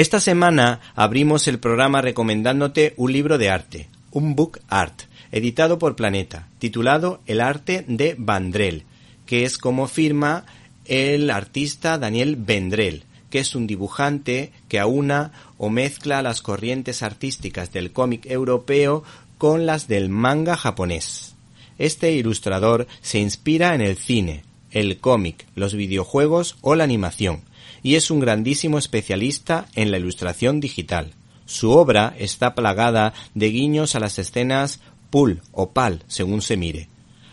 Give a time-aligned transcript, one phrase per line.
[0.00, 5.94] Esta semana abrimos el programa recomendándote un libro de arte, un book art, editado por
[5.94, 8.84] Planeta, titulado El arte de Vandrel,
[9.26, 10.46] que es como firma
[10.86, 17.70] el artista Daniel Vendrell, que es un dibujante que aúna o mezcla las corrientes artísticas
[17.70, 19.04] del cómic europeo
[19.36, 21.34] con las del manga japonés.
[21.76, 27.42] Este ilustrador se inspira en el cine, el cómic, los videojuegos o la animación,
[27.82, 31.14] y es un grandísimo especialista en la ilustración digital.
[31.46, 34.80] Su obra está plagada de guiños a las escenas
[35.10, 36.88] pull o pal, según se mire,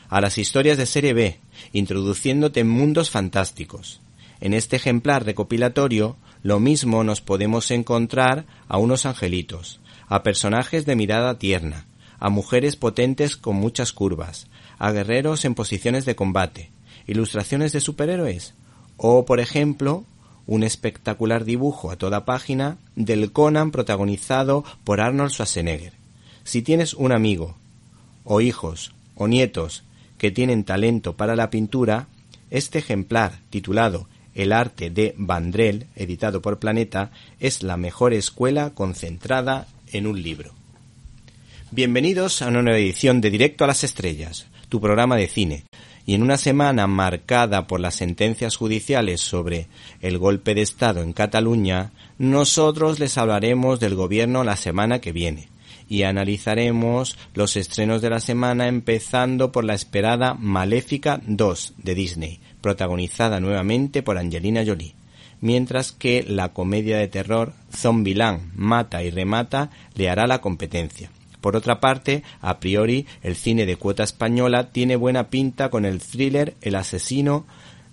[0.09, 1.39] a las historias de serie B,
[1.73, 4.01] introduciéndote en mundos fantásticos.
[4.39, 10.95] En este ejemplar recopilatorio, lo mismo nos podemos encontrar a unos angelitos, a personajes de
[10.95, 11.85] mirada tierna,
[12.19, 14.47] a mujeres potentes con muchas curvas,
[14.79, 16.71] a guerreros en posiciones de combate,
[17.07, 18.53] ilustraciones de superhéroes,
[18.97, 20.05] o, por ejemplo,
[20.47, 25.93] un espectacular dibujo a toda página del Conan protagonizado por Arnold Schwarzenegger.
[26.43, 27.55] Si tienes un amigo,
[28.23, 29.83] o hijos, o nietos
[30.17, 32.07] que tienen talento para la pintura,
[32.49, 39.67] este ejemplar titulado El arte de Vandrel, editado por Planeta, es la mejor escuela concentrada
[39.91, 40.53] en un libro.
[41.71, 45.65] Bienvenidos a una nueva edición de Directo a las Estrellas, tu programa de cine,
[46.07, 49.67] y en una semana marcada por las sentencias judiciales sobre
[50.01, 55.49] el golpe de Estado en Cataluña, nosotros les hablaremos del gobierno la semana que viene
[55.89, 62.39] y analizaremos los estrenos de la semana empezando por la esperada Maléfica 2 de Disney,
[62.61, 64.95] protagonizada nuevamente por Angelina Jolie,
[65.41, 71.11] mientras que la comedia de terror Zombieland Mata y Remata le hará la competencia.
[71.41, 76.01] Por otra parte, a priori, el cine de cuota española tiene buena pinta con el
[76.01, 77.45] thriller El asesino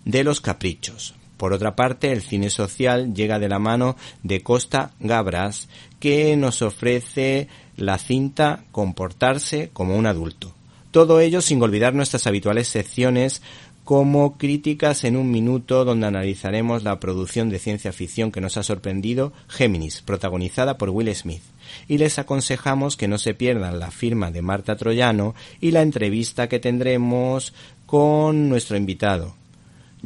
[0.05, 1.15] de los caprichos.
[1.37, 5.69] Por otra parte, el cine social llega de la mano de Costa Gabras,
[6.01, 10.55] que nos ofrece la cinta Comportarse como un adulto.
[10.91, 13.43] Todo ello sin olvidar nuestras habituales secciones
[13.85, 18.63] como Críticas en un minuto, donde analizaremos la producción de ciencia ficción que nos ha
[18.63, 21.43] sorprendido, Géminis, protagonizada por Will Smith
[21.89, 26.49] y les aconsejamos que no se pierdan la firma de Marta Troyano y la entrevista
[26.49, 27.53] que tendremos
[27.87, 29.35] con nuestro invitado,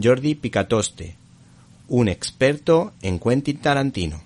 [0.00, 1.16] Jordi Picatoste,
[1.88, 4.22] un experto en Quentin Tarantino.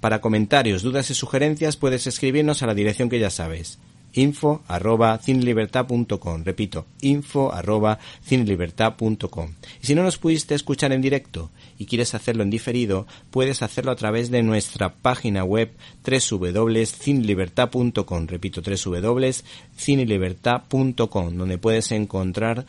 [0.00, 3.78] Para comentarios, dudas y sugerencias puedes escribirnos a la dirección que ya sabes,
[4.16, 6.44] info arroba cinelibertad.com.
[6.44, 8.00] Repito, info arroba.
[8.28, 13.92] Y si no nos pudiste escuchar en directo y quieres hacerlo en diferido, puedes hacerlo
[13.92, 15.70] a través de nuestra página web
[16.04, 18.26] www.cinelibertad.com.
[18.26, 22.66] Repito, www.cinelibertad.com, donde puedes encontrar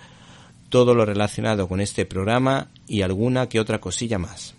[0.70, 4.54] todo lo relacionado con este programa y alguna que otra cosilla más.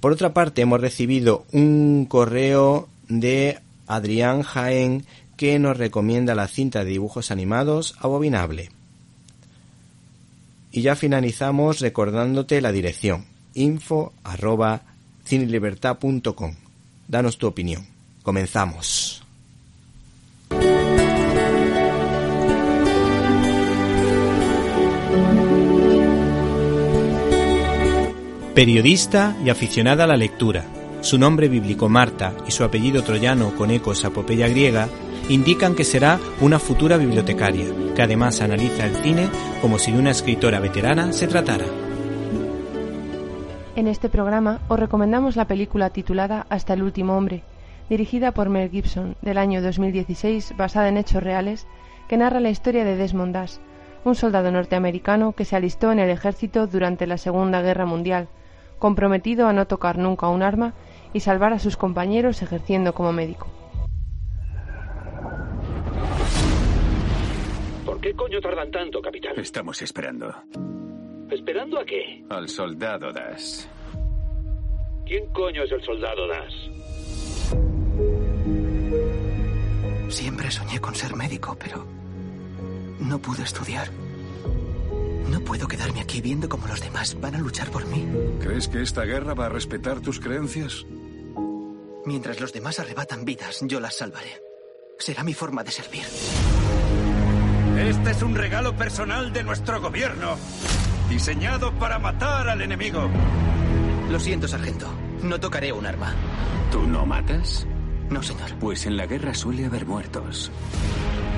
[0.00, 3.58] Por otra parte, hemos recibido un correo de
[3.90, 5.04] Adrián Jaén
[5.36, 8.70] que nos recomienda la cinta de dibujos animados Abominable.
[10.70, 14.82] Y ya finalizamos recordándote la dirección info arroba.
[17.08, 17.86] Danos tu opinión.
[18.22, 19.22] Comenzamos.
[28.54, 33.70] Periodista y aficionada a la lectura su nombre bíblico Marta y su apellido troyano con
[33.70, 34.88] ecos a epopeya griega
[35.28, 39.28] indican que será una futura bibliotecaria, que además analiza el cine
[39.62, 41.64] como si de una escritora veterana se tratara.
[43.76, 47.44] En este programa os recomendamos la película titulada Hasta el último hombre,
[47.88, 51.66] dirigida por Mel Gibson, del año 2016, basada en hechos reales,
[52.08, 53.54] que narra la historia de Desmond Dash,
[54.04, 58.28] un soldado norteamericano que se alistó en el ejército durante la Segunda Guerra Mundial,
[58.78, 60.74] comprometido a no tocar nunca un arma
[61.12, 63.46] y salvar a sus compañeros ejerciendo como médico.
[67.84, 69.38] ¿Por qué coño tardan tanto, capitán?
[69.38, 70.34] Estamos esperando.
[71.30, 72.24] ¿Esperando a qué?
[72.30, 73.68] Al soldado Das.
[75.06, 76.54] ¿Quién coño es el soldado Das?
[80.08, 81.84] Siempre soñé con ser médico, pero
[83.00, 83.88] no pude estudiar.
[85.30, 88.06] No puedo quedarme aquí viendo cómo los demás van a luchar por mí.
[88.40, 90.84] ¿Crees que esta guerra va a respetar tus creencias?
[92.10, 94.42] Mientras los demás arrebatan vidas, yo las salvaré.
[94.98, 96.02] Será mi forma de servir.
[97.78, 100.36] Este es un regalo personal de nuestro gobierno,
[101.08, 103.08] diseñado para matar al enemigo.
[104.10, 104.92] Lo siento, sargento.
[105.22, 106.12] No tocaré un arma.
[106.72, 107.64] ¿Tú no matas?
[108.08, 108.58] No, señor.
[108.58, 110.50] Pues en la guerra suele haber muertos.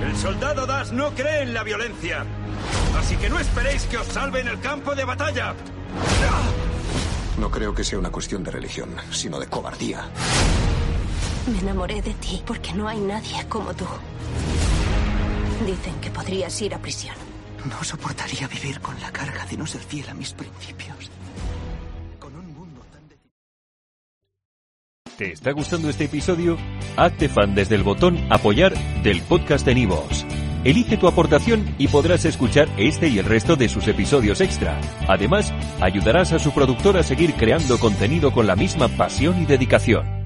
[0.02, 2.24] El soldado Das no cree en la violencia.
[2.96, 5.54] Así que no esperéis que os salve en el campo de batalla.
[7.38, 10.08] No creo que sea una cuestión de religión, sino de cobardía.
[11.47, 13.85] Me enamoré de ti porque no hay nadie como tú.
[15.67, 17.17] Dicen que podrías ir a prisión.
[17.69, 21.11] No soportaría vivir con la carga de no ser fiel a mis principios.
[22.21, 23.03] Con un mundo tan...
[25.17, 26.56] ¿Te está gustando este episodio?
[26.97, 30.25] Hazte fan desde el botón Apoyar del podcast de Nivos.
[30.65, 34.81] Elige tu aportación y podrás escuchar este y el resto de sus episodios extra.
[35.09, 40.21] Además, ayudarás a su productor a seguir creando contenido con la misma pasión y dedicación.